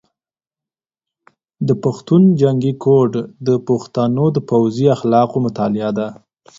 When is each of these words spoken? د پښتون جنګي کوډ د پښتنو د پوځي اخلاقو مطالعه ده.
د 1.67 1.69
پښتون 1.83 2.21
جنګي 2.41 2.73
کوډ 2.83 3.11
د 3.47 3.49
پښتنو 3.67 4.25
د 4.35 4.37
پوځي 4.49 4.85
اخلاقو 4.95 5.37
مطالعه 5.45 5.91
ده. 5.97 6.07